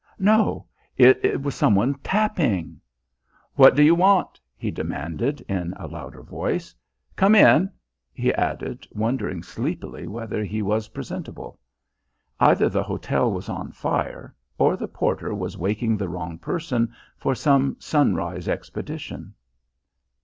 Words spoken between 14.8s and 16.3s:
porter was waking the